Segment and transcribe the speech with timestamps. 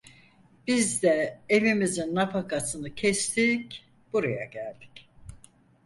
[0.67, 5.09] Biz de evimizin nafakasını kestik, buraya geldik.